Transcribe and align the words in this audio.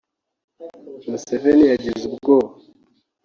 Museveni 1.09 1.63
yagize 1.71 2.03
ubwoba 2.09 2.51